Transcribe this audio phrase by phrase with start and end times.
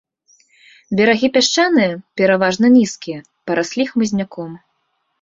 [0.99, 1.91] Берагі пясчаныя,
[2.23, 3.19] пераважна нізкія,
[3.49, 4.51] параслі хмызняком.